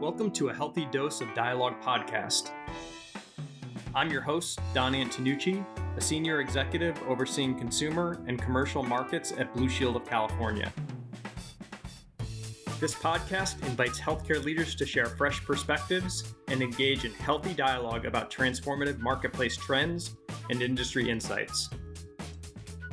[0.00, 2.52] Welcome to a Healthy Dose of Dialogue podcast.
[3.94, 5.62] I'm your host, Don Antonucci,
[5.94, 10.72] a senior executive overseeing consumer and commercial markets at Blue Shield of California.
[12.80, 18.30] This podcast invites healthcare leaders to share fresh perspectives and engage in healthy dialogue about
[18.30, 20.16] transformative marketplace trends
[20.48, 21.68] and industry insights.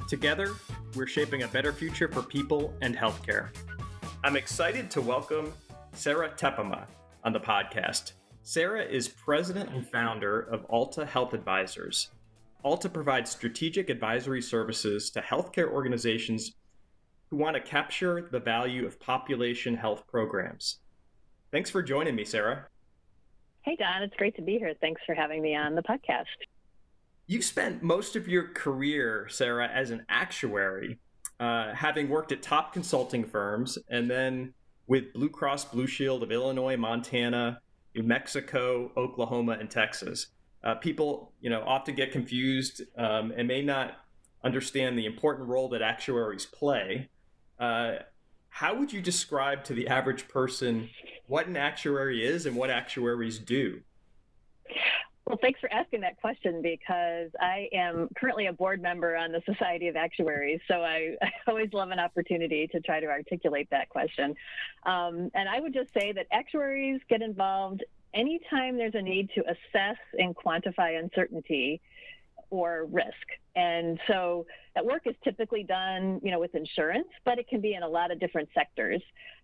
[0.09, 0.55] Together,
[0.93, 3.51] we're shaping a better future for people and healthcare.
[4.25, 5.53] I'm excited to welcome
[5.93, 6.86] Sarah Teppema
[7.23, 8.13] on the podcast.
[8.43, 12.11] Sarah is president and founder of Alta Health Advisors.
[12.63, 16.53] Alta provides strategic advisory services to healthcare organizations
[17.29, 20.79] who want to capture the value of population health programs.
[21.51, 22.67] Thanks for joining me, Sarah.
[23.61, 24.73] Hey, Don, it's great to be here.
[24.79, 26.25] Thanks for having me on the podcast.
[27.25, 30.99] You spent most of your career, Sarah, as an actuary,
[31.39, 34.53] uh, having worked at top consulting firms and then
[34.88, 37.61] with Blue Cross Blue Shield of Illinois, Montana,
[37.95, 40.27] New Mexico, Oklahoma, and Texas.
[40.63, 44.05] Uh, people, you know, often get confused um, and may not
[44.43, 47.09] understand the important role that actuaries play.
[47.59, 47.95] Uh,
[48.49, 50.89] how would you describe to the average person
[51.27, 53.81] what an actuary is and what actuaries do?
[55.28, 59.42] Well, thanks for asking that question because I am currently a board member on the
[59.45, 60.61] Society of Actuaries.
[60.70, 64.36] So I, I always love an opportunity to try to articulate that question.
[64.83, 67.83] Um, and I would just say that actuaries get involved
[68.14, 71.81] anytime there's a need to assess and quantify uncertainty
[72.49, 73.27] or risk.
[73.55, 74.45] And so
[74.75, 77.87] that work is typically done, you know, with insurance, but it can be in a
[77.87, 79.01] lot of different sectors.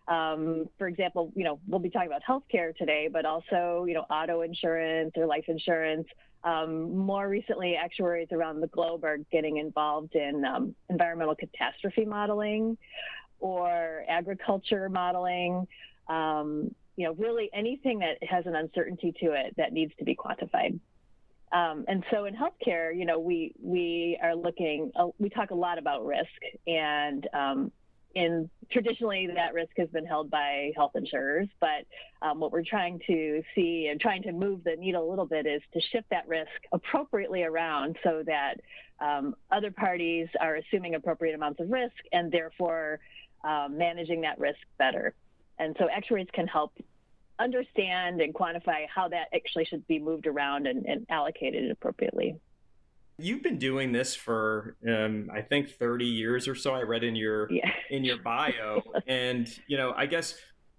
[0.07, 4.05] Um, for example, you know, we'll be talking about healthcare today, but also, you know,
[4.09, 6.07] auto insurance or life insurance.
[6.43, 12.77] Um, more recently, actuaries around the globe are getting involved in um, environmental catastrophe modeling
[13.39, 15.67] or agriculture modeling.
[16.09, 20.15] Um, you know, really anything that has an uncertainty to it that needs to be
[20.15, 20.79] quantified.
[21.53, 24.91] Um, and so in healthcare, you know, we we are looking.
[24.95, 26.27] Uh, we talk a lot about risk,
[26.65, 27.71] and um,
[28.15, 31.47] in traditionally that risk has been held by health insurers.
[31.59, 31.85] But
[32.23, 35.45] um, what we're trying to see and trying to move the needle a little bit
[35.45, 38.55] is to shift that risk appropriately around so that
[38.99, 42.99] um, other parties are assuming appropriate amounts of risk and therefore
[43.43, 45.13] um, managing that risk better.
[45.59, 46.73] And so actuaries can help
[47.39, 52.35] understand and quantify how that actually should be moved around and, and allocated appropriately.
[53.17, 56.73] You've been doing this for, um, I think, 30 years or so.
[56.73, 57.69] I read in your yeah.
[57.91, 60.35] in your bio, and you know, I guess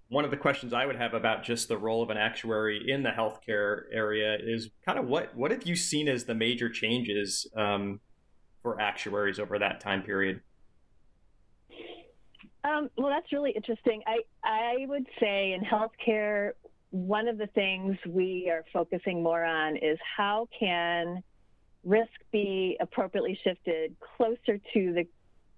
[0.09, 3.03] one of the questions I would have about just the role of an actuary in
[3.03, 7.47] the healthcare area is kind of what what have you seen as the major changes
[7.57, 8.01] um,
[8.63, 10.41] for actuaries over that time period?
[12.65, 14.03] Um, well, that's really interesting.
[14.07, 16.53] I, I would say in healthcare,
[16.91, 21.23] one of the things we are focusing more on is how can
[21.85, 25.07] risk be appropriately shifted closer to the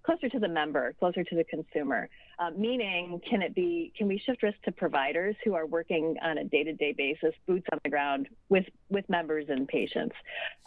[0.07, 2.07] closer to the member, closer to the consumer.
[2.39, 3.91] Uh, meaning, can it be?
[3.97, 7.79] Can we shift risk to providers who are working on a day-to-day basis, boots on
[7.83, 10.15] the ground with with members and patients?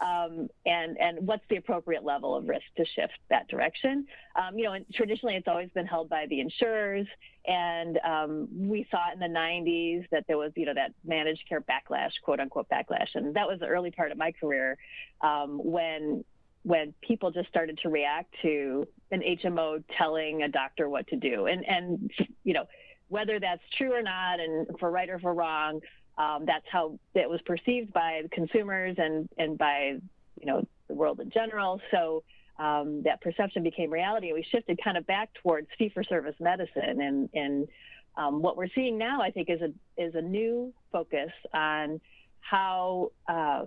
[0.04, 4.06] Um, and and what's the appropriate level of risk to shift that direction?
[4.36, 7.06] Um, you know, traditionally it's always been held by the insurers,
[7.46, 11.62] and um, we saw in the 90s that there was you know that managed care
[11.62, 14.76] backlash, quote unquote backlash, and that was the early part of my career
[15.22, 16.24] um, when
[16.62, 21.46] when people just started to react to an HMO telling a doctor what to do.
[21.46, 22.10] And, and
[22.44, 22.66] you know,
[23.08, 25.80] whether that's true or not, and for right or for wrong,
[26.18, 29.96] um, that's how it was perceived by consumers and, and by,
[30.38, 31.80] you know, the world in general.
[31.90, 32.22] So
[32.58, 34.28] um, that perception became reality.
[34.28, 37.00] And We shifted kind of back towards fee-for-service medicine.
[37.00, 37.68] And, and
[38.16, 42.00] um, what we're seeing now, I think, is a, is a new focus on
[42.40, 43.64] how uh,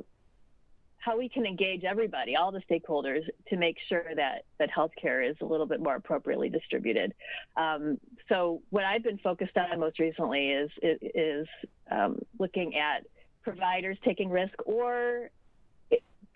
[1.03, 5.35] how we can engage everybody, all the stakeholders, to make sure that that healthcare is
[5.41, 7.13] a little bit more appropriately distributed.
[7.57, 7.99] Um,
[8.29, 11.47] so what I've been focused on most recently is is
[11.91, 13.05] um, looking at
[13.43, 15.29] providers taking risk or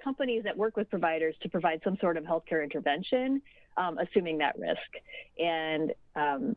[0.04, 3.42] companies that work with providers to provide some sort of healthcare intervention,
[3.78, 4.90] um, assuming that risk,
[5.40, 6.56] and um,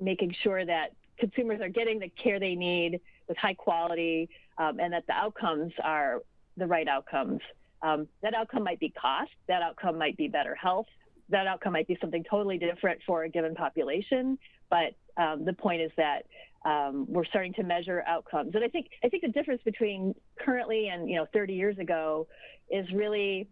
[0.00, 4.28] making sure that consumers are getting the care they need with high quality
[4.58, 6.22] um, and that the outcomes are
[6.56, 7.40] the right outcomes.
[7.82, 10.86] Um, that outcome might be cost, that outcome might be better health,
[11.28, 14.38] that outcome might be something totally different for a given population.
[14.70, 16.22] But um, the point is that
[16.64, 20.88] um, we're starting to measure outcomes, and I think I think the difference between currently
[20.88, 22.26] and you know 30 years ago
[22.70, 23.48] is really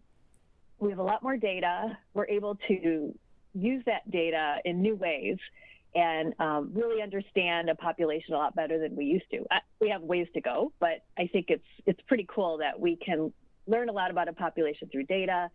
[0.80, 1.96] we have a lot more data.
[2.14, 3.14] We're able to
[3.54, 5.36] use that data in new ways,
[5.94, 9.44] and um, really understand a population a lot better than we used to.
[9.50, 12.96] I, we have ways to go, but I think it's it's pretty cool that we
[12.96, 13.32] can
[13.66, 15.50] learn a lot about a population through data.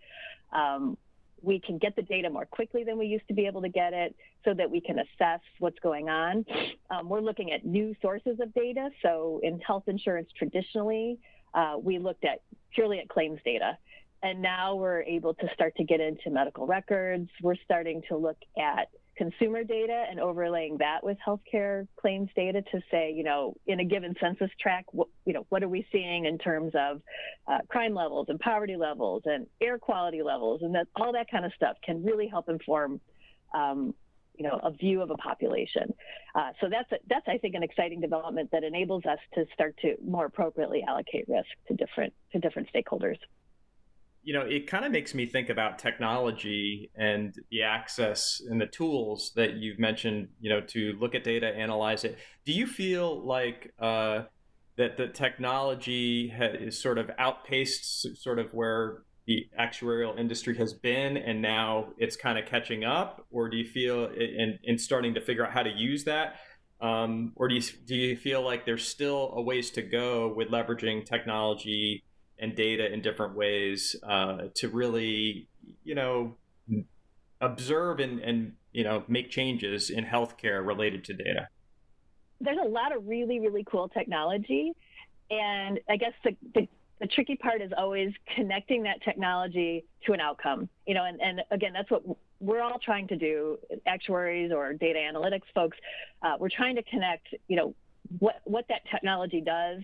[0.51, 0.97] Um,
[1.41, 3.93] we can get the data more quickly than we used to be able to get
[3.93, 6.45] it so that we can assess what's going on.
[6.89, 8.89] Um, we're looking at new sources of data.
[9.01, 11.19] So in health insurance traditionally,
[11.53, 12.41] uh, we looked at
[12.73, 13.77] purely at claims data.
[14.21, 17.29] And now we're able to start to get into medical records.
[17.41, 18.89] We're starting to look at
[19.19, 23.83] consumer data and overlaying that with healthcare claims data to say, you know, in a
[23.83, 27.01] given census tract, what, you know, what are we seeing in terms of
[27.45, 31.43] uh, crime levels and poverty levels and air quality levels, and that all that kind
[31.43, 33.01] of stuff can really help inform,
[33.53, 33.93] um,
[34.37, 35.93] you know, a view of a population.
[36.33, 39.75] Uh, so that's a, that's I think an exciting development that enables us to start
[39.81, 43.17] to more appropriately allocate risk to different to different stakeholders
[44.29, 48.67] you know, it kind of makes me think about technology and the access and the
[48.67, 52.15] tools that you've mentioned, you know, to look at data, analyze it.
[52.45, 54.25] Do you feel like uh,
[54.77, 61.17] that the technology is sort of outpaced sort of where the actuarial industry has been
[61.17, 63.25] and now it's kind of catching up?
[63.31, 66.35] Or do you feel in, in starting to figure out how to use that?
[66.79, 70.49] Um, or do you, do you feel like there's still a ways to go with
[70.49, 72.03] leveraging technology
[72.39, 75.47] and data in different ways uh, to really,
[75.83, 76.35] you know,
[77.41, 81.47] observe and, and you know make changes in healthcare related to data.
[82.41, 84.73] There's a lot of really really cool technology,
[85.29, 86.67] and I guess the, the
[86.99, 91.41] the tricky part is always connecting that technology to an outcome you know and, and
[91.51, 92.03] again that's what
[92.39, 93.57] we're all trying to do
[93.87, 95.77] actuaries or data analytics folks
[96.23, 97.73] uh, we're trying to connect you know
[98.19, 99.81] what what that technology does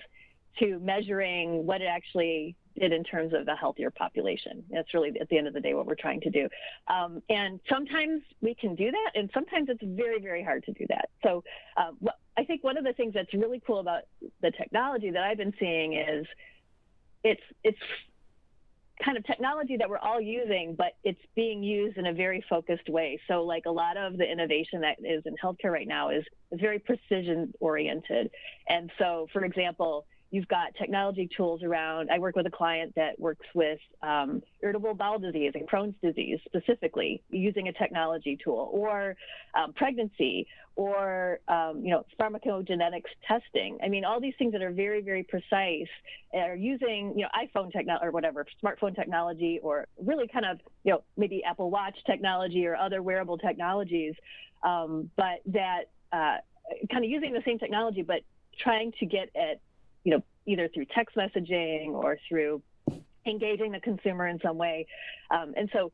[0.59, 4.63] to measuring what it actually did in terms of the healthier population.
[4.69, 6.47] That's really at the end of the day what we're trying to do.
[6.87, 10.85] Um, and sometimes we can do that, and sometimes it's very, very hard to do
[10.89, 11.09] that.
[11.23, 11.43] So
[11.77, 11.97] um,
[12.37, 14.03] I think one of the things that's really cool about
[14.41, 16.25] the technology that I've been seeing is
[17.23, 17.79] it's it's
[19.03, 22.89] kind of technology that we're all using, but it's being used in a very focused
[22.89, 23.19] way.
[23.27, 26.59] So, like a lot of the innovation that is in healthcare right now is, is
[26.61, 28.29] very precision oriented.
[28.69, 32.09] And so, for example, You've got technology tools around.
[32.11, 36.39] I work with a client that works with um, irritable bowel disease and Crohn's disease
[36.45, 39.15] specifically using a technology tool, or
[39.53, 43.77] um, pregnancy, or um, you know pharmacogenetics testing.
[43.83, 45.87] I mean, all these things that are very, very precise
[46.33, 50.91] are using you know iPhone technology or whatever, smartphone technology, or really kind of you
[50.91, 54.15] know maybe Apple Watch technology or other wearable technologies,
[54.63, 56.37] um, but that uh,
[56.91, 58.21] kind of using the same technology, but
[58.59, 59.59] trying to get at
[60.05, 62.61] you know, either through text messaging or through
[63.25, 64.85] engaging the consumer in some way.
[65.31, 65.91] Um, and so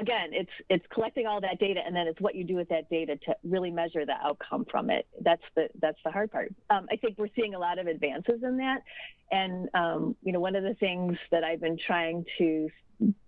[0.00, 2.88] again, it's it's collecting all that data, and then it's what you do with that
[2.90, 5.06] data to really measure the outcome from it.
[5.20, 6.52] That's the that's the hard part.
[6.70, 8.82] Um, I think we're seeing a lot of advances in that,
[9.30, 12.68] and um, you know, one of the things that I've been trying to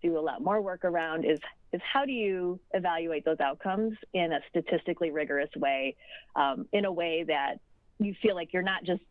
[0.02, 1.38] do a lot more work around is
[1.72, 5.96] is how do you evaluate those outcomes in a statistically rigorous way,
[6.34, 7.60] um, in a way that
[7.98, 9.02] you feel like you're not just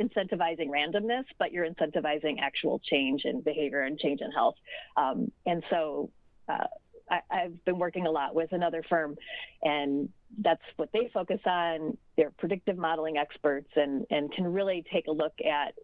[0.00, 4.56] incentivizing randomness, but you're incentivizing actual change in behavior and change in health.
[4.96, 6.10] Um, and so
[6.48, 6.66] uh,
[7.10, 9.16] I, have been working a lot with another firm,
[9.62, 10.08] and
[10.42, 11.96] that's what they focus on.
[12.16, 15.74] They're predictive modeling experts and, and can really take a look at,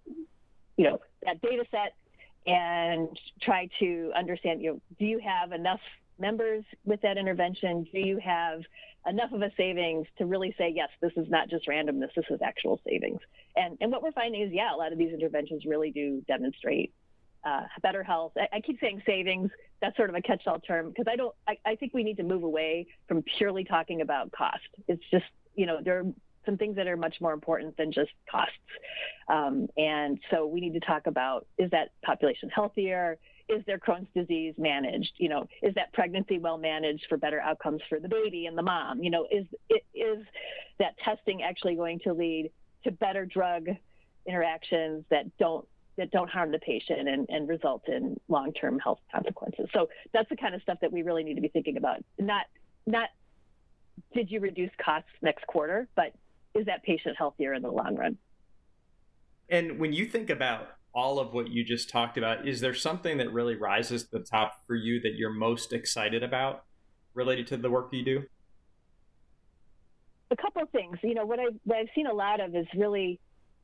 [0.76, 1.94] you know, that data set
[2.46, 3.08] and
[3.40, 5.80] try to understand, you know, do you have enough
[6.18, 7.86] members with that intervention?
[7.92, 8.62] Do you have
[9.06, 12.40] enough of a savings to really say, yes, this is not just randomness, this is
[12.42, 13.20] actual savings?
[13.56, 16.92] And, and what we're finding is, yeah, a lot of these interventions really do demonstrate
[17.44, 18.32] uh, better health.
[18.36, 19.50] I, I, keep saying savings.
[19.80, 21.34] That's sort of a catch-all term because I don't.
[21.48, 24.60] I, I, think we need to move away from purely talking about cost.
[24.86, 25.24] It's just
[25.56, 26.04] you know there are
[26.46, 28.54] some things that are much more important than just costs,
[29.28, 33.18] um, and so we need to talk about is that population healthier?
[33.48, 35.12] Is their Crohn's disease managed?
[35.18, 38.62] You know, is that pregnancy well managed for better outcomes for the baby and the
[38.62, 39.02] mom?
[39.02, 39.46] You know, is
[39.94, 40.24] is
[40.78, 42.50] that testing actually going to lead
[42.84, 43.68] to better drug
[44.26, 49.68] interactions that don't that don't harm the patient and, and result in long-term health consequences.
[49.74, 52.02] So that's the kind of stuff that we really need to be thinking about.
[52.18, 52.46] Not
[52.86, 53.08] not
[54.14, 56.14] did you reduce costs next quarter, but
[56.54, 58.18] is that patient healthier in the long run?
[59.48, 63.18] And when you think about all of what you just talked about, is there something
[63.18, 66.64] that really rises to the top for you that you're most excited about
[67.14, 68.22] related to the work you do?
[70.30, 70.98] A couple of things.
[71.02, 73.20] You know, what I've, what I've seen a lot of is really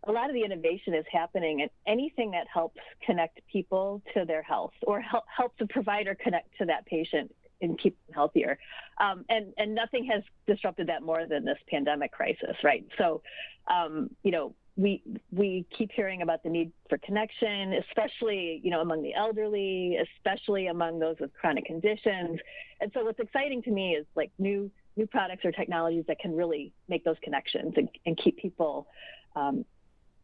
[0.07, 4.43] a lot of the innovation is happening and anything that helps connect people to their
[4.43, 8.59] health or help, helps a provider connect to that patient and keep them healthier.
[9.01, 12.87] Um, and and nothing has disrupted that more than this pandemic crisis, right?
[12.97, 13.23] So,
[13.69, 18.81] um, you know, we we keep hearing about the need for connection, especially you know
[18.81, 22.39] among the elderly, especially among those with chronic conditions.
[22.81, 26.35] And so, what's exciting to me is like new new products or technologies that can
[26.35, 28.87] really make those connections and, and keep people
[29.35, 29.65] um,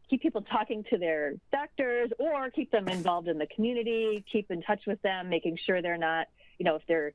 [0.09, 4.61] keep people talking to their doctors or keep them involved in the community, keep in
[4.61, 6.27] touch with them, making sure they're not,
[6.59, 7.13] you know, if they're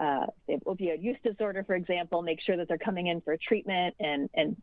[0.00, 3.36] uh, they have opioid use disorder, for example, make sure that they're coming in for
[3.36, 4.56] treatment and and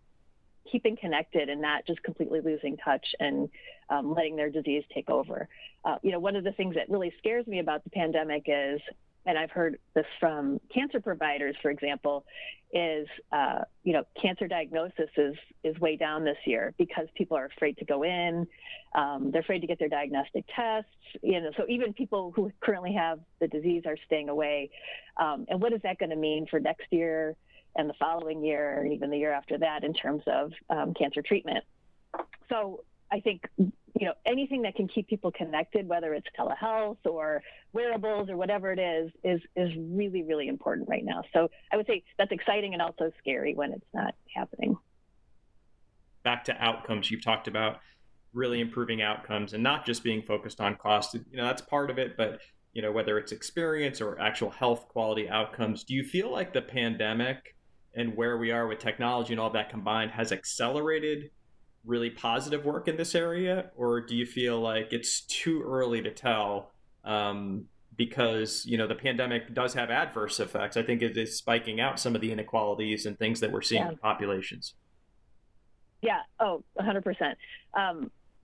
[0.71, 3.49] keeping connected and not just completely losing touch and
[3.89, 5.47] um, letting their disease take over.
[5.85, 8.81] Uh, you know, one of the things that really scares me about the pandemic is
[9.27, 12.25] and I've heard this from cancer providers, for example,
[12.71, 17.45] is uh, you know cancer diagnosis is is way down this year because people are
[17.45, 18.47] afraid to go in,
[18.95, 20.89] um, they're afraid to get their diagnostic tests.
[21.21, 24.69] You know, so even people who currently have the disease are staying away.
[25.17, 27.35] Um, and what is that going to mean for next year
[27.77, 31.21] and the following year, and even the year after that, in terms of um, cancer
[31.21, 31.63] treatment?
[32.49, 33.71] So I think you
[34.05, 37.41] know anything that can keep people connected, whether it's telehealth or
[37.73, 41.23] wearables or whatever it is, is is really really important right now.
[41.33, 44.77] So I would say that's exciting and also scary when it's not happening.
[46.23, 47.79] Back to outcomes, you've talked about
[48.33, 51.13] really improving outcomes and not just being focused on cost.
[51.13, 52.39] You know that's part of it, but
[52.73, 55.83] you know whether it's experience or actual health quality outcomes.
[55.83, 57.55] Do you feel like the pandemic
[57.97, 61.31] and where we are with technology and all that combined has accelerated
[61.83, 66.11] really positive work in this area, or do you feel like it's too early to
[66.11, 66.71] tell?
[67.03, 70.77] Um, because you know the pandemic does have adverse effects.
[70.77, 73.81] I think it is spiking out some of the inequalities and things that we're seeing
[73.81, 73.89] yeah.
[73.89, 74.75] in populations.
[76.03, 76.19] Yeah.
[76.39, 77.37] Oh, 100 um, percent.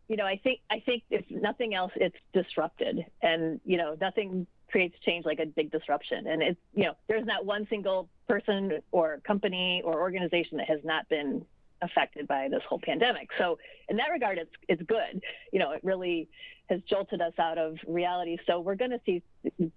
[0.10, 4.48] You know, I think I think if nothing else, it's disrupted, and you know, nothing
[4.74, 6.26] creates change like a big disruption.
[6.26, 10.80] And it's you know, there's not one single person or company or organization that has
[10.84, 11.46] not been
[11.84, 13.30] affected by this whole pandemic.
[13.38, 15.22] So in that regard, it's it's good.
[15.52, 16.28] You know, it really
[16.72, 18.38] has jolted us out of reality.
[18.48, 19.22] So we're going to see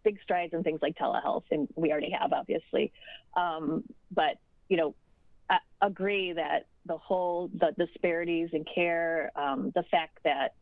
[0.03, 2.91] big strides in things like telehealth, and we already have, obviously.
[3.37, 4.39] Um, but
[4.71, 4.95] you know,
[5.51, 10.55] I agree that the whole the disparities in care, um, the fact that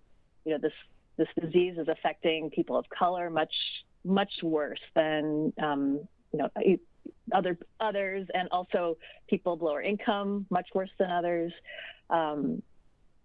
[0.45, 0.73] you know this
[1.19, 3.55] this disease is affecting people of color much
[4.05, 6.01] much worse than um,
[6.33, 6.51] you know
[7.33, 8.97] other others, and also
[9.29, 11.53] people of lower income, much worse than others.
[12.11, 12.63] Um,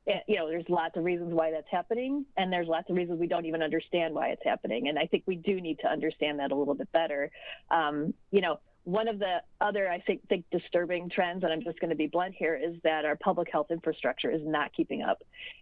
[0.08, 3.20] and, you know, there's lots of reasons why that's happening, and there's lots of reasons
[3.20, 4.88] we don't even understand why it's happening.
[4.88, 7.30] And I think we do need to understand that a little bit better.
[7.70, 11.80] Um, you know, one of the other, I think, think disturbing trends, and I'm just
[11.80, 15.22] going to be blunt here, is that our public health infrastructure is not keeping up,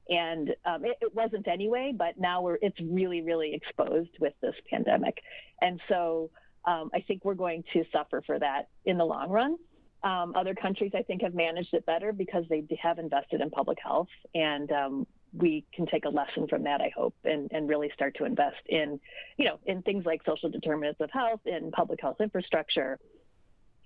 [0.10, 4.56] and um, it, it, wasn't anyway, but now we're it's really, really exposed with this
[4.70, 5.18] pandemic,
[5.62, 6.30] and so
[6.66, 9.58] um, I think we're going to suffer for that in the long run.
[10.04, 13.80] Um, other countries, I think, have managed it better because they have invested in public
[13.84, 15.08] health, and um,
[15.38, 18.58] we can take a lesson from that, I hope, and, and really start to invest
[18.68, 19.00] in,
[19.38, 23.00] you know, in things like social determinants of health, in public health infrastructure,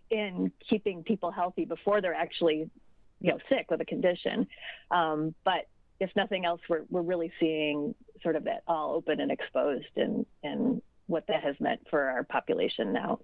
[0.09, 2.69] in keeping people healthy before they're actually,
[3.19, 4.47] you know, sick with a condition.
[4.91, 5.67] Um, but
[5.99, 10.25] if nothing else, we're, we're really seeing sort of that all open and exposed and,
[10.43, 13.19] and what that has meant for our population now.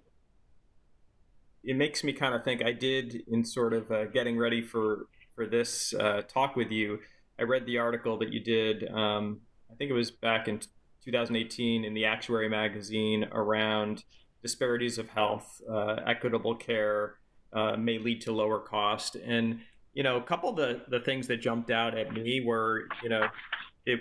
[1.64, 2.64] It makes me kind of think.
[2.64, 6.98] I did in sort of uh, getting ready for for this uh, talk with you.
[7.38, 8.88] I read the article that you did.
[8.88, 9.40] Um,
[9.70, 10.60] I think it was back in
[11.04, 14.04] 2018 in the Actuary magazine around
[14.42, 17.16] disparities of health, uh, equitable care
[17.52, 19.60] uh, may lead to lower cost, and
[19.94, 23.08] you know, a couple of the, the things that jumped out at me were, you
[23.08, 23.26] know,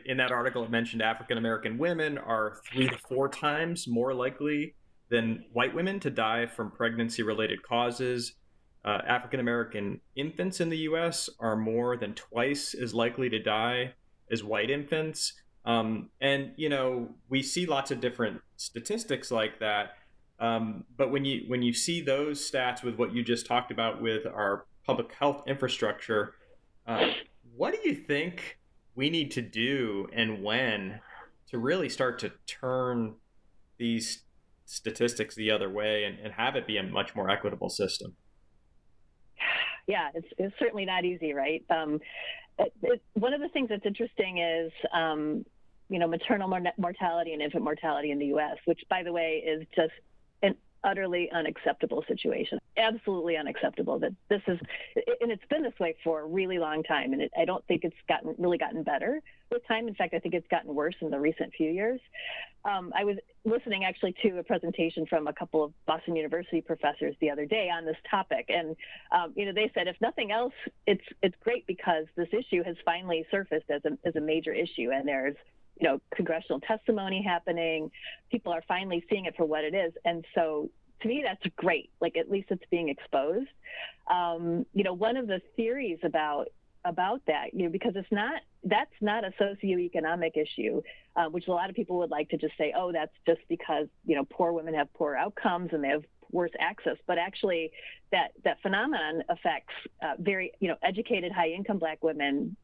[0.06, 4.75] in that article, it mentioned African American women are three to four times more likely
[5.10, 8.36] than white women to die from pregnancy related causes.
[8.86, 13.93] Uh, African American infants in the US are more than twice as likely to die
[14.31, 15.34] as white infants.
[15.65, 19.98] Um, and, you know, we see lots of different statistics like that.
[20.39, 24.01] Um, but when you when you see those stats with what you just talked about
[24.01, 26.36] with our public health infrastructure,
[26.86, 27.07] uh,
[27.55, 28.60] what do you think
[28.96, 31.00] we need to do and when
[31.50, 33.15] to really start to turn
[33.77, 34.24] these
[34.65, 38.15] statistics the other way and, and have it be a much more equitable system?
[39.88, 41.63] Yeah, it's, it's certainly not easy, right?
[41.70, 42.00] Um,
[42.60, 45.46] it, it, one of the things that's interesting is, um,
[45.89, 49.65] you know, maternal mortality and infant mortality in the U.S., which, by the way, is
[49.74, 49.94] just
[50.44, 50.56] an
[50.88, 52.60] utterly unacceptable situation.
[52.77, 54.00] absolutely unacceptable.
[54.00, 54.60] That this is,
[55.22, 57.84] and it's been this way for a really long time, and it, I don't think
[57.84, 59.88] it's gotten really gotten better with time.
[59.88, 62.00] In fact, I think it's gotten worse in the recent few years.
[62.65, 67.15] Um, I was listening actually to a presentation from a couple of Boston University professors
[67.20, 68.75] the other day on this topic, and
[69.12, 70.53] um, you know they said if nothing else,
[70.86, 74.91] it's it's great because this issue has finally surfaced as a as a major issue,
[74.94, 75.36] and there's
[75.79, 77.91] you know congressional testimony happening.
[78.31, 80.69] People are finally seeing it for what it is, and so
[81.01, 81.91] to me that's great.
[82.01, 83.50] Like at least it's being exposed.
[84.10, 86.48] Um, you know, one of the theories about
[86.86, 90.81] about that, you know, because it's not that's not a socioeconomic issue,
[91.15, 93.88] uh, which a lot of people would like to just say, oh, that's just because
[94.05, 96.98] you know poor women have poor outcomes and they have worse access.
[97.05, 97.72] But actually,
[98.12, 102.55] that that phenomenon affects uh, very you know educated, high income Black women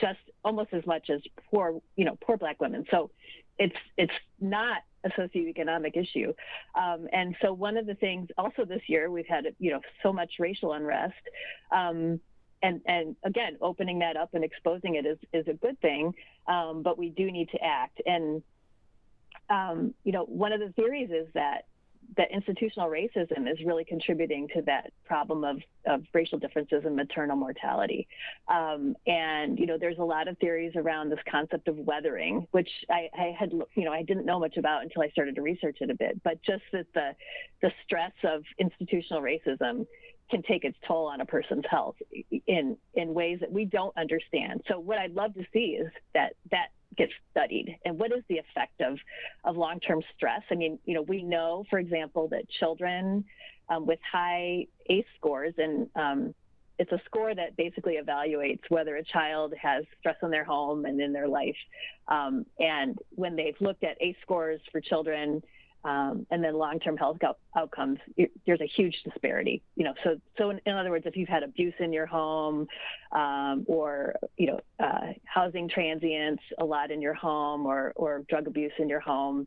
[0.00, 1.20] just almost as much as
[1.50, 2.84] poor you know poor Black women.
[2.90, 3.10] So
[3.58, 6.32] it's it's not a socioeconomic issue.
[6.74, 10.12] Um, and so one of the things also this year we've had you know so
[10.12, 11.14] much racial unrest.
[11.70, 12.20] Um,
[12.62, 16.14] and and again, opening that up and exposing it is is a good thing,
[16.46, 18.00] um, but we do need to act.
[18.06, 18.42] And
[19.50, 21.66] um, you know, one of the theories is that
[22.16, 27.36] that institutional racism is really contributing to that problem of, of racial differences in maternal
[27.36, 28.06] mortality.
[28.48, 32.68] Um, and, you know, there's a lot of theories around this concept of weathering, which
[32.90, 35.78] I, I, had, you know, I didn't know much about until I started to research
[35.80, 37.12] it a bit, but just that the,
[37.62, 39.86] the stress of institutional racism
[40.30, 41.96] can take its toll on a person's health
[42.46, 44.62] in in ways that we don't understand.
[44.66, 48.38] So what I'd love to see is that that gets studied and what is the
[48.38, 48.98] effect of
[49.44, 50.42] of long-term stress.
[50.50, 53.24] I mean, you know, we know, for example, that children
[53.68, 56.34] um, with high ACE scores and um,
[56.78, 61.00] it's a score that basically evaluates whether a child has stress in their home and
[61.00, 61.56] in their life.
[62.08, 65.42] Um, and when they've looked at ACE scores for children
[65.84, 67.98] um, and then long-term health out- outcomes,
[68.46, 69.62] there's a huge disparity.
[69.74, 72.68] You know, so so in, in, other words, if you've had abuse in your home,
[73.10, 78.46] um, or you know, uh, housing transients a lot in your home, or or drug
[78.46, 79.46] abuse in your home,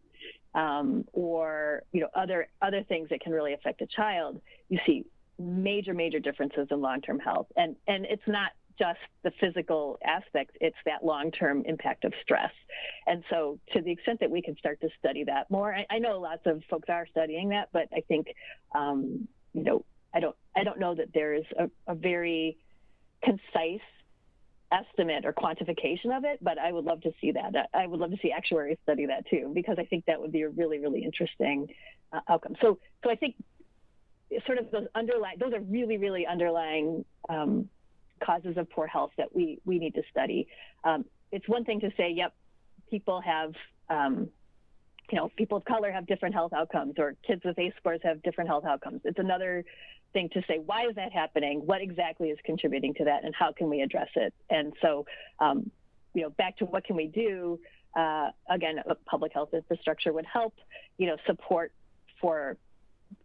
[0.54, 5.06] um, or you know, other other things that can really affect a child, you see
[5.40, 10.78] major major differences in long-term health, and and it's not just the physical aspect, it's
[10.86, 12.52] that long term impact of stress.
[13.08, 16.00] And so, to the extent that we can start to study that more, I, I
[16.00, 18.28] know lots of folks are studying that, but I think,
[18.74, 22.58] um, you know, I don't, I don't know that there is a, a very
[23.24, 23.82] concise
[24.72, 27.70] estimate or quantification of it, but I would love to see that.
[27.74, 30.42] I would love to see actuaries study that too, because I think that would be
[30.42, 31.68] a really, really interesting
[32.12, 32.56] uh, outcome.
[32.62, 33.36] So, so I think
[34.46, 37.70] sort of those underlying, those are really, really underlying um,
[38.24, 40.48] causes of poor health that we we need to study.
[40.84, 42.34] Um, it's one thing to say, yep,
[42.90, 43.54] people have,
[43.90, 44.30] um,
[45.12, 48.22] you know, people of color have different health outcomes, or kids with ACE scores have
[48.24, 49.02] different health outcomes.
[49.04, 49.66] It's another
[50.14, 51.62] thing to say, why is that happening?
[51.66, 54.34] What exactly is contributing to that, and how can we address it?
[54.50, 55.06] And so,
[55.40, 55.72] um,
[56.14, 57.60] you know, back to what can we do?
[57.96, 60.54] Uh, again, public health infrastructure would help.
[60.98, 61.74] You know, support
[62.22, 62.58] for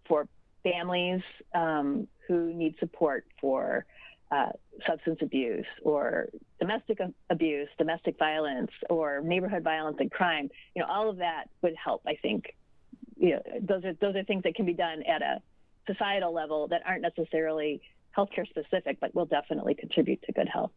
[0.06, 0.28] for
[0.62, 1.22] families
[1.54, 3.86] um, who need support for
[4.30, 4.50] uh,
[4.86, 6.28] substance abuse or
[6.60, 6.98] domestic
[7.30, 10.48] abuse, domestic violence, or neighborhood violence and crime.
[10.74, 12.02] You know, all of that would help.
[12.06, 12.54] I think.
[13.16, 15.42] You know, those are those are things that can be done at a
[15.86, 17.82] societal level that aren't necessarily
[18.16, 20.70] healthcare specific, but will definitely contribute to good health.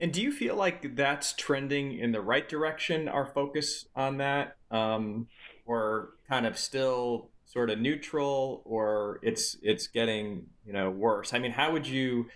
[0.00, 3.08] And do you feel like that's trending in the right direction?
[3.08, 5.26] Our focus on that, um,
[5.66, 11.34] or kind of still sort of neutral, or it's it's getting you know worse?
[11.34, 12.26] I mean, how would you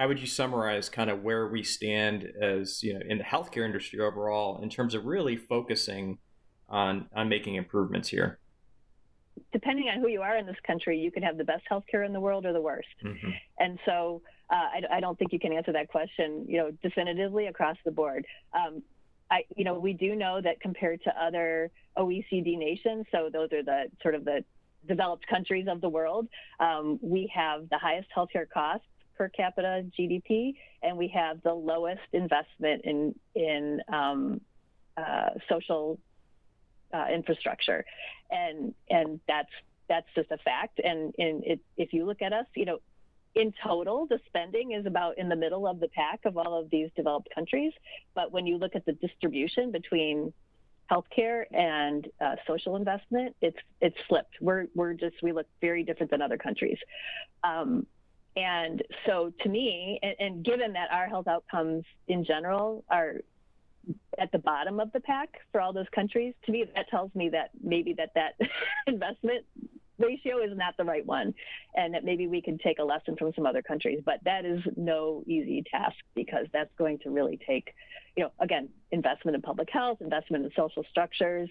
[0.00, 3.66] how would you summarize kind of where we stand as you know in the healthcare
[3.66, 6.16] industry overall in terms of really focusing
[6.70, 8.38] on on making improvements here?
[9.52, 12.14] Depending on who you are in this country, you can have the best healthcare in
[12.14, 12.88] the world or the worst.
[13.04, 13.30] Mm-hmm.
[13.58, 17.46] And so uh, I, I, don't think you can answer that question, you know, definitively
[17.46, 18.26] across the board.
[18.52, 18.82] Um,
[19.30, 23.62] I, you know, we do know that compared to other OECD nations, so those are
[23.62, 24.44] the sort of the
[24.88, 26.26] developed countries of the world,
[26.58, 28.86] um, we have the highest healthcare costs
[29.20, 34.40] per capita GDP, and we have the lowest investment in in um,
[34.96, 35.98] uh, social
[36.94, 37.84] uh, infrastructure,
[38.30, 39.50] and and that's
[39.90, 40.80] that's just a fact.
[40.82, 42.78] And, and it, if you look at us, you know,
[43.34, 46.70] in total, the spending is about in the middle of the pack of all of
[46.70, 47.74] these developed countries.
[48.14, 50.32] But when you look at the distribution between
[50.90, 54.36] healthcare and uh, social investment, it's it's flipped.
[54.40, 56.78] We're we're just we look very different than other countries.
[57.44, 57.86] Um,
[58.36, 63.16] and so to me, and, and given that our health outcomes in general are
[64.18, 67.28] at the bottom of the pack for all those countries, to me that tells me
[67.30, 68.34] that maybe that that
[68.86, 69.44] investment
[70.00, 71.34] ratio is not the right one,
[71.74, 74.00] and that maybe we can take a lesson from some other countries.
[74.04, 77.74] But that is no easy task because that's going to really take,
[78.16, 81.48] you know, again, investment in public health, investment in social structures.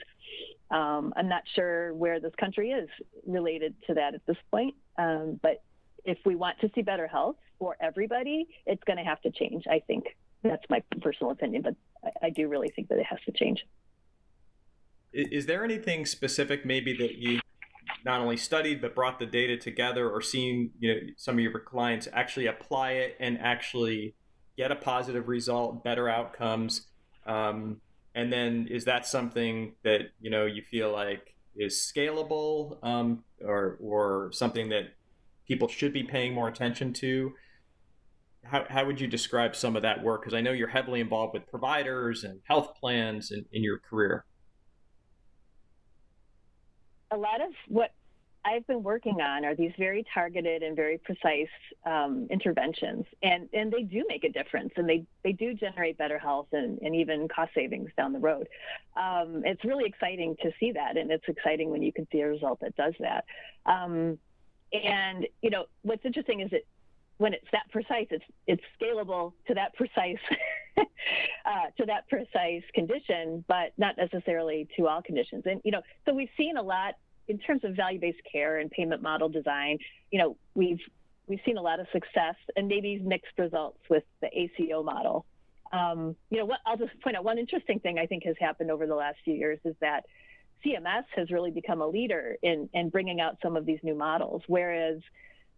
[0.71, 2.89] Um, I'm not sure where this country is
[3.25, 5.61] related to that at this point, um, but
[6.05, 9.65] if we want to see better health for everybody, it's going to have to change.
[9.69, 10.05] I think
[10.43, 13.65] that's my personal opinion, but I, I do really think that it has to change.
[15.11, 17.39] Is there anything specific, maybe that you
[18.05, 21.59] not only studied but brought the data together, or seen you know some of your
[21.59, 24.15] clients actually apply it and actually
[24.55, 26.87] get a positive result, better outcomes?
[27.25, 27.81] Um,
[28.13, 33.77] and then is that something that you know you feel like is scalable, um, or
[33.81, 34.93] or something that
[35.49, 37.33] people should be paying more attention to?
[38.45, 40.21] How, how would you describe some of that work?
[40.21, 44.25] Because I know you're heavily involved with providers and health plans in, in your career.
[47.11, 47.91] A lot of what
[48.45, 51.49] I've been working on are these very targeted and very precise
[51.85, 56.17] um, interventions, and and they do make a difference, and they they do generate better
[56.17, 58.47] health and, and even cost savings down the road.
[58.95, 62.27] Um, it's really exciting to see that, and it's exciting when you can see a
[62.27, 63.25] result that does that.
[63.65, 64.17] Um,
[64.73, 66.61] and you know what's interesting is that
[67.17, 70.17] when it's that precise, it's it's scalable to that precise
[70.77, 70.83] uh,
[71.77, 75.43] to that precise condition, but not necessarily to all conditions.
[75.45, 76.95] And you know, so we've seen a lot
[77.27, 79.77] in terms of value-based care and payment model design.
[80.11, 80.79] You know, we've
[81.27, 85.25] we've seen a lot of success and maybe mixed results with the ACO model.
[85.71, 88.71] Um, you know, what I'll just point out one interesting thing I think has happened
[88.71, 90.05] over the last few years is that
[90.65, 94.41] CMS has really become a leader in, in bringing out some of these new models,
[94.47, 94.99] whereas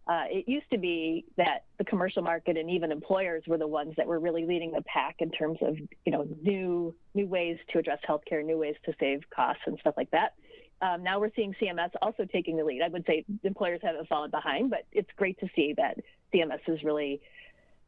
[0.08, 3.94] uh, it used to be that the commercial market and even employers were the ones
[3.96, 7.78] that were really leading the pack in terms of you know new new ways to
[7.78, 10.34] address healthcare, new ways to save costs and stuff like that.
[10.80, 12.82] Um, now we're seeing CMS also taking the lead.
[12.82, 15.98] I would say employers haven't fallen behind, but it's great to see that
[16.34, 17.20] CMS is really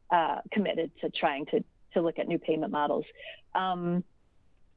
[0.09, 3.05] uh, committed to trying to to look at new payment models.
[3.53, 4.05] Um,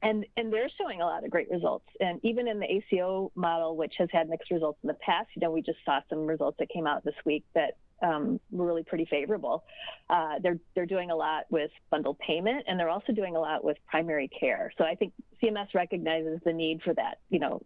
[0.01, 1.85] and and they're showing a lot of great results.
[1.99, 5.41] And even in the ACO model, which has had mixed results in the past, you
[5.41, 8.83] know, we just saw some results that came out this week that um, were really
[8.83, 9.63] pretty favorable.
[10.09, 13.63] Uh, they're they're doing a lot with bundled payment, and they're also doing a lot
[13.63, 14.71] with primary care.
[14.77, 17.61] So I think CMS recognizes the need for that, you know,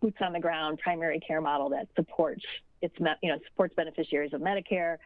[0.00, 2.42] boots on the ground primary care model that supports
[2.80, 4.96] its you know supports beneficiaries of Medicare.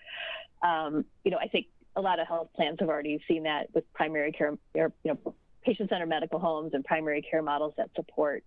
[0.62, 1.66] Um, you know, I think
[1.96, 5.34] a lot of health plans have already seen that with primary care, you know
[5.66, 8.44] patient-centered medical homes and primary care models that support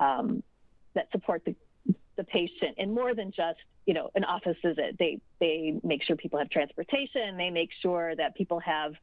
[0.00, 0.42] um,
[0.94, 1.54] that support the,
[2.16, 2.74] the patient.
[2.78, 6.48] And more than just you know an office visit they they make sure people have
[6.50, 7.36] transportation.
[7.36, 8.94] They make sure that people have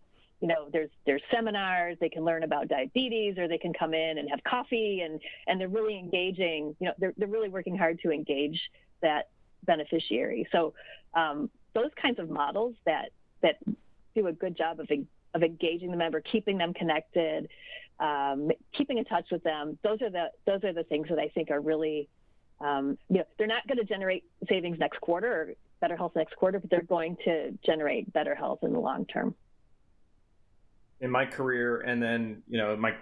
[0.41, 1.97] you know there's there's seminars.
[2.01, 5.61] They can learn about diabetes or they can come in and have coffee and and
[5.61, 8.59] they're really engaging you know they're, they're really working hard to engage
[9.01, 9.29] that
[9.65, 10.47] beneficiary.
[10.51, 10.73] So
[11.13, 13.11] um, those kinds of models that
[13.43, 13.57] that
[14.15, 14.87] do a good job of
[15.33, 17.47] of engaging the member, keeping them connected,
[17.99, 19.77] um, keeping in touch with them.
[19.83, 22.09] Those are the those are the things that I think are really,
[22.59, 26.35] um, you know, they're not going to generate savings next quarter or better health next
[26.35, 29.35] quarter, but they're going to generate better health in the long term.
[30.99, 32.93] In my career, and then you know my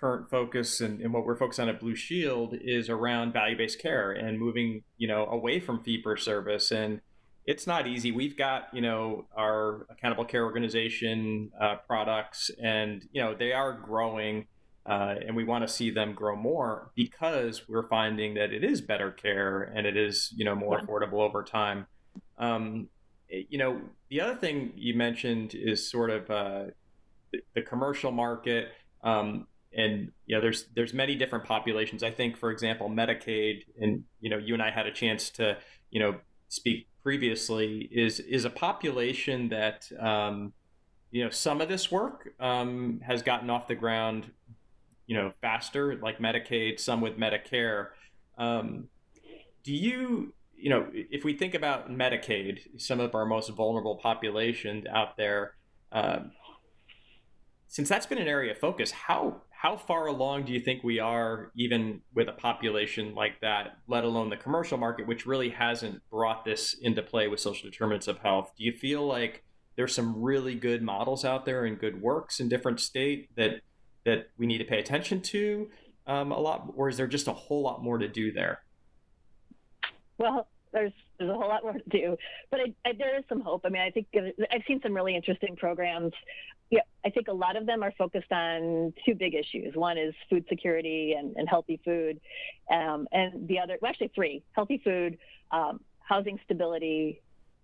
[0.00, 4.12] current focus and, and, what we're focused on at Blue Shield is around value-based care
[4.12, 7.00] and moving you know away from fee for service and
[7.46, 8.10] it's not easy.
[8.10, 13.72] We've got you know our accountable care organization uh, products, and you know they are
[13.72, 14.46] growing,
[14.84, 18.80] uh, and we want to see them grow more because we're finding that it is
[18.80, 21.86] better care and it is you know more affordable over time.
[22.38, 22.88] Um,
[23.28, 23.80] you know
[24.10, 26.64] the other thing you mentioned is sort of uh,
[27.32, 28.68] the, the, commercial market.
[29.02, 32.02] Um, and you know, there's there's many different populations.
[32.02, 35.58] I think, for example, Medicaid, and you know, you and I had a chance to
[35.90, 36.16] you know
[36.48, 40.52] speak previously is is a population that um,
[41.10, 44.30] you know some of this work um, has gotten off the ground
[45.06, 47.88] you know faster like medicaid some with medicare.
[48.38, 48.88] Um,
[49.62, 54.84] do you you know if we think about medicaid some of our most vulnerable populations
[54.86, 55.54] out there
[55.92, 56.32] um,
[57.68, 61.00] since that's been an area of focus how how far along do you think we
[61.00, 66.00] are even with a population like that let alone the commercial market which really hasn't
[66.08, 68.52] brought this into play with social determinants of health?
[68.56, 69.42] Do you feel like
[69.74, 73.60] there's some really good models out there and good works in different state that
[74.04, 75.68] that we need to pay attention to
[76.06, 78.60] um, a lot or is there just a whole lot more to do there?
[80.16, 82.16] Well there's there's a whole lot more to do,
[82.50, 83.62] but I, I, there is some hope.
[83.64, 86.12] I mean, I think I've seen some really interesting programs.
[86.70, 89.76] Yeah, I think a lot of them are focused on two big issues.
[89.76, 92.20] One is food security and, and healthy food,
[92.70, 95.18] um, and the other, well, actually three: healthy food,
[95.52, 97.22] um, housing stability,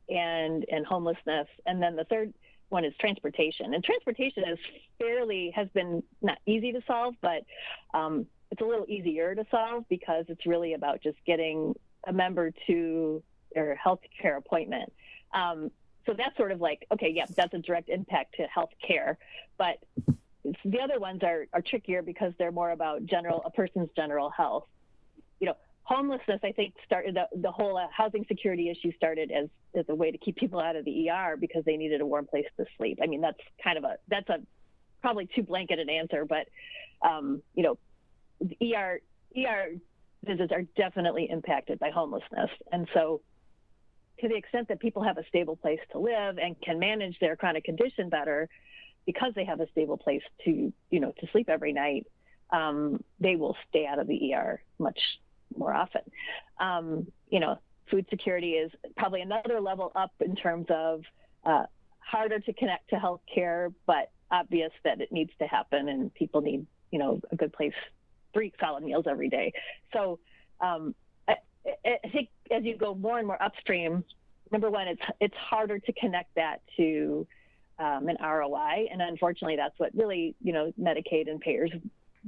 [0.08, 1.48] and and homelessness.
[1.66, 2.32] And then the third
[2.68, 3.74] one is transportation.
[3.74, 4.58] And transportation is
[4.98, 7.44] fairly has been not easy to solve, but
[7.92, 11.74] um, it's a little easier to solve because it's really about just getting
[12.06, 13.22] a member to
[13.54, 14.92] their health care appointment.
[15.32, 15.70] Um,
[16.06, 19.18] so that's sort of like, okay, yeah, that's a direct impact to health care.
[19.56, 19.78] But
[20.64, 24.64] the other ones are, are trickier because they're more about general a person's general health.
[25.38, 29.48] You know, homelessness, I think, started the, the whole uh, housing security issue started as,
[29.76, 32.26] as a way to keep people out of the ER because they needed a warm
[32.26, 32.98] place to sleep.
[33.02, 34.38] I mean, that's kind of a, that's a
[35.00, 36.48] probably too blanket an answer, but,
[37.02, 37.78] um, you know,
[38.60, 39.00] ER,
[39.36, 39.72] ER
[40.24, 42.50] visits are definitely impacted by homelessness.
[42.70, 43.20] And so,
[44.20, 47.34] to the extent that people have a stable place to live and can manage their
[47.34, 48.48] chronic condition better
[49.04, 52.06] because they have a stable place to, you know, to sleep every night,
[52.50, 54.98] um, they will stay out of the ER much
[55.56, 56.02] more often.
[56.60, 57.58] Um, you know,
[57.90, 61.02] food security is probably another level up in terms of
[61.44, 61.64] uh,
[61.98, 66.66] harder to connect to healthcare, but obvious that it needs to happen and people need,
[66.90, 67.74] you know, a good place
[68.32, 69.52] three solid meals every day.
[69.92, 70.18] So
[70.60, 70.94] um,
[71.28, 71.36] I,
[71.84, 74.04] I, think as you go more and more upstream,
[74.50, 77.26] number one, it's it's harder to connect that to
[77.78, 81.70] um, an ROI, and unfortunately, that's what really you know Medicaid and payers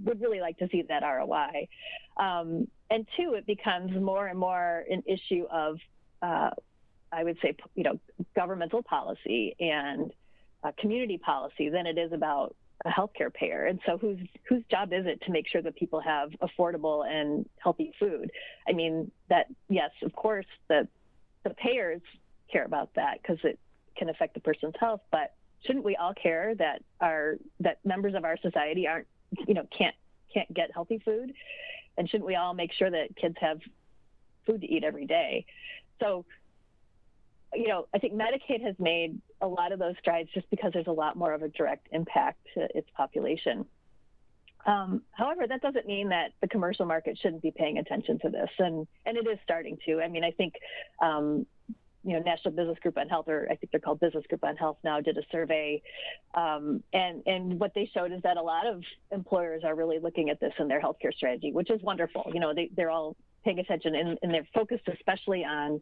[0.03, 1.69] would really like to see that ROI.
[2.17, 5.79] Um, and two, it becomes more and more an issue of,
[6.23, 6.51] uh,
[7.13, 8.01] I would say, you know,
[8.35, 10.13] governmental policy and
[10.63, 13.67] uh, community policy than it is about a healthcare payer.
[13.67, 17.49] And so whose whose job is it to make sure that people have affordable and
[17.59, 18.31] healthy food?
[18.69, 20.89] I mean, that yes, of course the
[21.45, 22.03] the payers
[22.51, 23.59] care about that because it
[23.97, 25.35] can affect the person's health, but
[25.65, 29.07] shouldn't we all care that our that members of our society aren't
[29.47, 29.95] you know can't
[30.33, 31.33] can't get healthy food?
[31.97, 33.61] And shouldn't we all make sure that kids have
[34.47, 35.47] food to eat every day?
[36.01, 36.25] So
[37.55, 40.87] you know, I think Medicaid has made a lot of those strides just because there's
[40.87, 43.67] a lot more of a direct impact to its population.
[44.67, 48.49] Um, however, that doesn't mean that the commercial market shouldn't be paying attention to this,
[48.59, 50.01] and and it is starting to.
[50.01, 50.55] I mean, I think.
[51.01, 51.47] Um,
[52.07, 54.57] you know, National Business Group on Health, or I think they're called Business Group on
[54.57, 55.81] Health now, did a survey,
[56.35, 60.29] um, and and what they showed is that a lot of employers are really looking
[60.29, 62.31] at this in their healthcare strategy, which is wonderful.
[62.35, 65.81] You know, they they're all paying attention, and, and they're focused especially on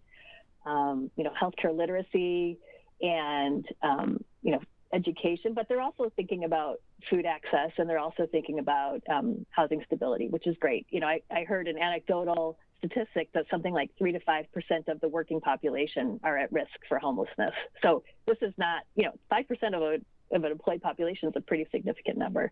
[0.67, 2.59] um, you know, healthcare literacy
[3.01, 4.61] and, um, you know,
[4.95, 6.77] education, but they're also thinking about
[7.09, 10.87] food access and they're also thinking about um, housing stability, which is great.
[10.91, 14.89] You know, I, I heard an anecdotal statistic that something like three to five percent
[14.89, 17.55] of the working population are at risk for homelessness.
[17.81, 19.97] So this is not, you know, five percent of a
[20.35, 22.51] of an employed population is a pretty significant number.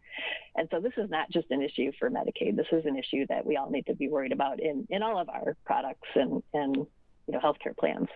[0.55, 2.55] And so this is not just an issue for Medicaid.
[2.55, 5.19] This is an issue that we all need to be worried about in, in all
[5.19, 6.87] of our products and, and
[7.31, 8.09] you know healthcare plans.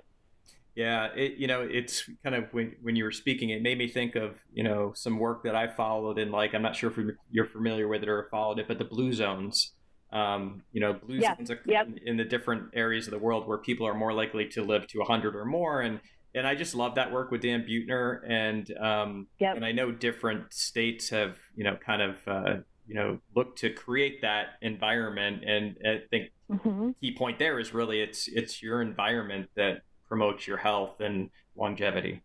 [0.75, 3.87] Yeah, it, you know, it's kind of when, when you were speaking, it made me
[3.87, 6.99] think of, you know, some work that I followed and like, I'm not sure if
[7.31, 9.73] you're familiar with it or followed it, but the blue zones,
[10.13, 11.37] um, you know, blue yeah.
[11.37, 11.89] zones yep.
[12.05, 14.99] in, the different areas of the world where people are more likely to live to
[14.99, 15.81] 100 or more.
[15.81, 16.01] And,
[16.35, 18.29] and I just love that work with Dan Buettner.
[18.29, 19.55] And, um, yep.
[19.55, 22.55] and I know different states have, you know, kind of, uh,
[22.89, 25.45] you know, looked to create that environment.
[25.47, 26.91] And I think mm-hmm.
[27.01, 32.23] key point there is really it's it's your environment that promotes your health and longevity.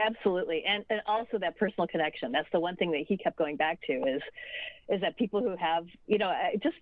[0.00, 2.32] Absolutely, and, and also that personal connection.
[2.32, 4.22] That's the one thing that he kept going back to is
[4.88, 6.76] is that people who have you know just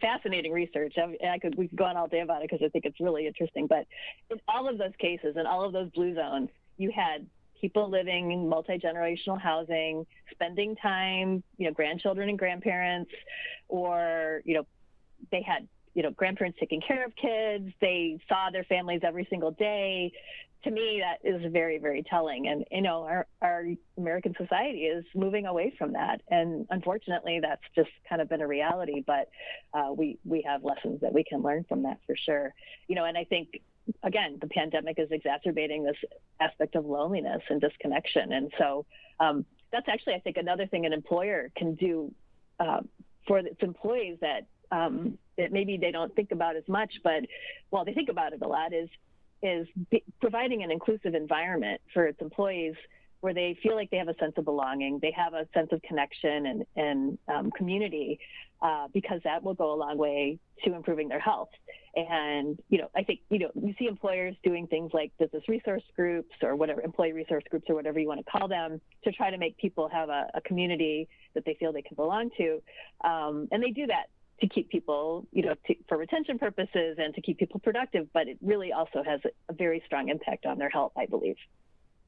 [0.00, 0.94] fascinating research.
[0.98, 3.00] I, I could we could go on all day about it because I think it's
[3.00, 3.66] really interesting.
[3.68, 3.86] But
[4.30, 7.26] in all of those cases, in all of those blue zones, you had
[7.64, 13.10] people living in multi-generational housing, spending time, you know, grandchildren and grandparents,
[13.68, 14.66] or, you know,
[15.30, 17.72] they had, you know, grandparents taking care of kids.
[17.80, 20.12] They saw their families every single day.
[20.64, 22.48] To me, that is very, very telling.
[22.48, 23.66] And, you know, our, our
[23.98, 26.22] American society is moving away from that.
[26.28, 29.04] And unfortunately, that's just kind of been a reality.
[29.06, 29.28] But
[29.74, 32.54] uh, we, we have lessons that we can learn from that for sure.
[32.88, 33.60] You know, and I think
[34.02, 35.96] again, the pandemic is exacerbating this
[36.40, 38.32] aspect of loneliness and disconnection.
[38.32, 38.86] And so
[39.20, 42.12] um, that's actually, I think, another thing an employer can do
[42.58, 42.80] uh,
[43.26, 47.20] for its employees that um, that maybe they don't think about as much, but
[47.70, 48.72] well, they think about it a lot.
[48.72, 48.90] Is
[49.42, 49.66] is
[50.20, 52.76] providing an inclusive environment for its employees
[53.24, 55.80] where they feel like they have a sense of belonging, they have a sense of
[55.80, 58.18] connection and, and um, community,
[58.60, 61.48] uh, because that will go a long way to improving their health.
[61.96, 65.82] And, you know, I think, you know, you see employers doing things like business resource
[65.96, 69.30] groups or whatever, employee resource groups or whatever you want to call them to try
[69.30, 72.62] to make people have a, a community that they feel they can belong to.
[73.08, 74.06] Um, and they do that
[74.40, 78.28] to keep people, you know, to, for retention purposes and to keep people productive, but
[78.28, 81.36] it really also has a, very strong impact on their health, I believe.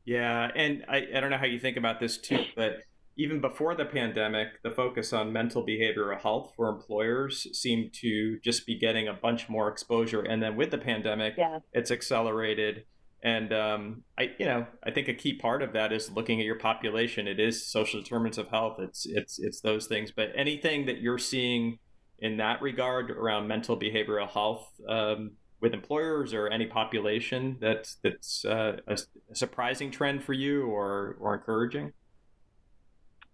[0.05, 2.79] Yeah, and I, I don't know how you think about this too, but
[3.17, 8.67] even before the pandemic, the focus on mental behavioral health for employers seemed to just
[8.67, 10.21] be getting a bunch more exposure.
[10.21, 11.61] And then with the pandemic, yeah.
[11.73, 12.85] it's accelerated.
[13.23, 16.47] And um, I, you know, I think a key part of that is looking at
[16.47, 17.27] your population.
[17.27, 18.77] It is social determinants of health.
[18.79, 20.13] It's it's it's those things.
[20.15, 21.79] But anything that you're seeing
[22.19, 28.45] in that regard around mental behavioral health um, with employers or any population that's that's
[28.45, 28.99] uh, a,
[29.31, 31.93] a, surprising trend for you or or encouraging?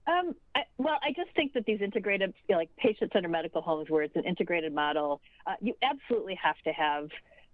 [0.07, 3.89] Um, I, well, I just think that these integrated, you know, like patient-centered medical homes,
[3.89, 7.09] where it's an integrated model, uh, you absolutely have to have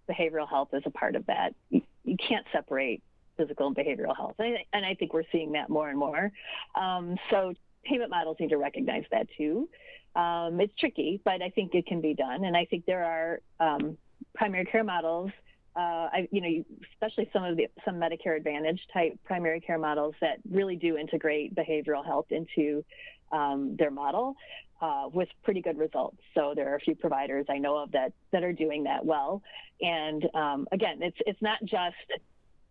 [0.08, 1.54] behavioral health as a part of that.
[1.68, 3.02] You, you can't separate
[3.36, 6.32] physical and behavioral health, and I, and I think we're seeing that more and more.
[6.74, 7.52] Um, so
[7.84, 9.68] payment models need to recognize that too.
[10.16, 12.44] Um, it's tricky, but I think it can be done.
[12.44, 13.96] And I think there are um,
[14.34, 15.30] primary care models.
[15.76, 20.14] Uh, I, you know, especially some of the some Medicare Advantage type primary care models
[20.20, 22.84] that really do integrate behavioral health into
[23.30, 24.34] um, their model
[24.80, 26.18] uh, with pretty good results.
[26.34, 29.42] So there are a few providers I know of that that are doing that well.
[29.80, 31.96] And um, again, it's it's not just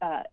[0.02, 0.23] uh,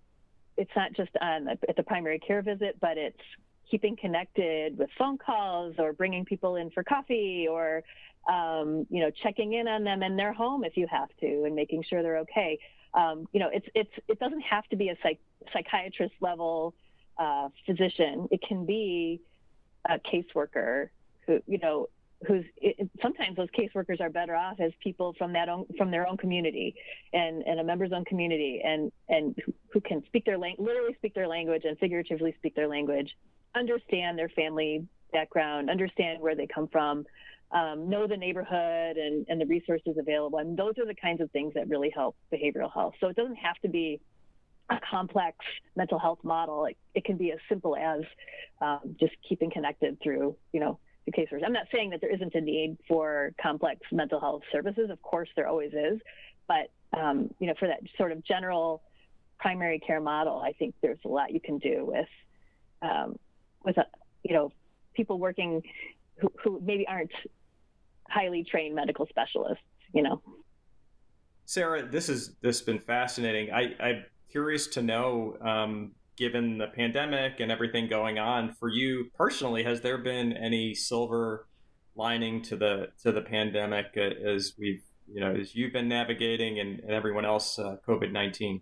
[0.57, 3.21] it's not just on the, at the primary care visit, but it's
[3.71, 7.83] keeping connected with phone calls or bringing people in for coffee or
[8.29, 11.55] um, you know checking in on them in their home if you have to and
[11.55, 12.59] making sure they're okay.
[12.95, 15.21] Um, you know it's it's it doesn't have to be a psych-
[15.53, 16.75] psychiatrist level
[17.19, 18.29] uh, physician.
[18.31, 19.21] It can be
[19.89, 20.89] a caseworker
[21.27, 21.89] who you know
[22.27, 26.07] who's it, sometimes those caseworkers are better off as people from that own from their
[26.07, 26.75] own community
[27.13, 29.37] and and a member's own community and and
[29.71, 33.17] who can speak their language literally speak their language and figuratively speak their language
[33.55, 37.07] understand their family background, understand where they come from,
[37.53, 40.39] um, know the neighborhood and, and the resources available.
[40.39, 42.95] And those are the kinds of things that really help behavioral health.
[43.01, 44.01] So it doesn't have to be
[44.71, 45.37] a complex
[45.77, 46.65] mental health model.
[46.65, 48.01] It, it can be as simple as
[48.61, 51.43] um, just keeping connected through, you know, the cases.
[51.45, 54.89] I'm not saying that there isn't a need for complex mental health services.
[54.91, 56.01] Of course, there always is.
[56.49, 58.83] But, um, you know, for that sort of general
[59.39, 62.09] primary care model, I think there's a lot you can do with
[62.81, 63.19] um,
[63.65, 63.87] with a,
[64.23, 64.53] you know
[64.95, 65.63] people working
[66.19, 67.13] who, who maybe aren't
[68.09, 70.21] highly trained medical specialists you know?
[71.47, 73.53] Sarah this has this has been fascinating.
[73.53, 79.11] I i'm curious to know um, given the pandemic and everything going on for you
[79.15, 81.47] personally has there been any silver
[81.95, 86.59] lining to the to the pandemic uh, as we've you know as you've been navigating
[86.59, 88.61] and, and everyone else uh, covid-19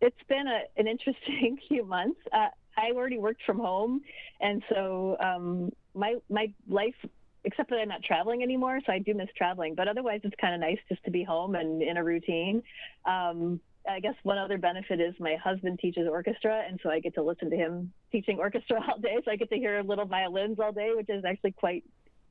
[0.00, 2.20] it's been a, an interesting few months.
[2.32, 4.02] Uh, I already worked from home,
[4.40, 6.94] and so um, my my life,
[7.44, 9.74] except that I'm not traveling anymore, so I do miss traveling.
[9.74, 12.62] But otherwise, it's kind of nice just to be home and in a routine.
[13.04, 17.14] Um, I guess one other benefit is my husband teaches orchestra, and so I get
[17.14, 19.16] to listen to him teaching orchestra all day.
[19.24, 21.84] So I get to hear little violins all day, which is actually quite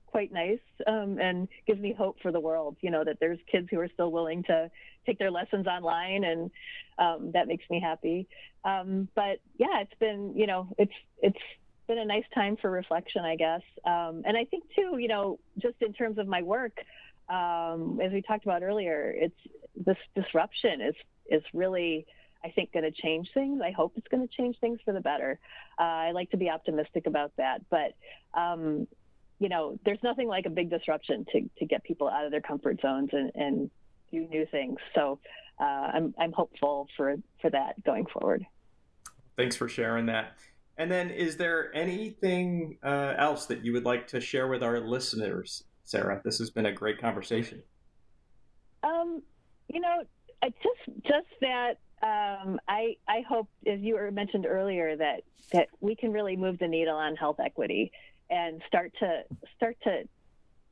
[0.07, 2.77] quite nice um, and gives me hope for the world.
[2.81, 4.71] You know that there's kids who are still willing to
[5.05, 6.51] take their lessons online, and
[6.97, 8.27] um, that makes me happy.
[8.65, 11.37] Um, but yeah, it's been you know it's it's
[11.87, 13.61] been a nice time for reflection, I guess.
[13.85, 16.77] Um, and I think too, you know, just in terms of my work,
[17.29, 19.35] um, as we talked about earlier, it's
[19.75, 20.95] this disruption is
[21.29, 22.05] is really
[22.43, 23.61] I think going to change things.
[23.63, 25.39] I hope it's going to change things for the better.
[25.79, 27.95] Uh, I like to be optimistic about that, but
[28.39, 28.87] um,
[29.39, 32.41] you know, there's nothing like a big disruption to, to get people out of their
[32.41, 33.71] comfort zones and, and
[34.11, 34.77] do new things.
[34.95, 35.19] So
[35.59, 38.45] uh, I'm, I'm hopeful for, for that going forward.
[39.35, 40.37] Thanks for sharing that.
[40.79, 44.79] And then, is there anything uh, else that you would like to share with our
[44.79, 46.21] listeners, Sarah?
[46.23, 47.63] This has been a great conversation.
[48.83, 49.23] Um,
[49.73, 50.03] you know,
[50.43, 55.21] I just just that um, I I hope, as you mentioned earlier, that
[55.51, 57.91] that we can really move the needle on health equity
[58.29, 59.23] and start to
[59.55, 60.03] start to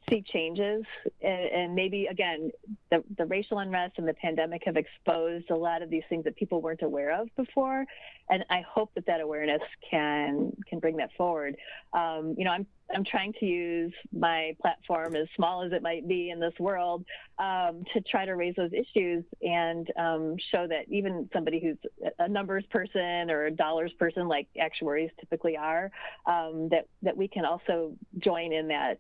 [0.10, 0.84] see changes.
[1.22, 2.52] And, and, maybe again
[2.90, 6.36] the, the racial unrest and the pandemic have exposed a lot of these things that
[6.36, 7.86] people weren't aware of before.
[8.30, 11.56] And i hope that that awareness can can bring that forward.
[11.94, 16.08] Um, you know i'm I'm trying to use my platform, as small as it might
[16.08, 17.04] be in this world,
[17.40, 22.28] um, to try to raise those issues and um, show that even somebody who's a
[22.28, 25.92] numbers person or a dollars person, like actuaries typically are,
[26.26, 29.00] um, that that we can also join in that